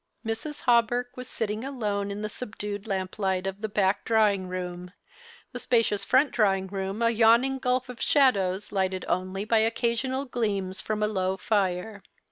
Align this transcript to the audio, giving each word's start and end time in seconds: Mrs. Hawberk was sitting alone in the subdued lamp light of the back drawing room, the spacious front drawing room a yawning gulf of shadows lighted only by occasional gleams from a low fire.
Mrs. 0.25 0.61
Hawberk 0.61 1.15
was 1.15 1.27
sitting 1.29 1.63
alone 1.63 2.09
in 2.09 2.23
the 2.23 2.27
subdued 2.27 2.87
lamp 2.87 3.19
light 3.19 3.45
of 3.45 3.61
the 3.61 3.69
back 3.69 4.03
drawing 4.03 4.47
room, 4.47 4.93
the 5.51 5.59
spacious 5.59 6.03
front 6.05 6.31
drawing 6.31 6.65
room 6.65 7.03
a 7.03 7.11
yawning 7.11 7.59
gulf 7.59 7.87
of 7.87 8.01
shadows 8.01 8.71
lighted 8.71 9.05
only 9.07 9.45
by 9.45 9.59
occasional 9.59 10.25
gleams 10.25 10.81
from 10.81 11.03
a 11.03 11.07
low 11.07 11.37
fire. 11.37 12.01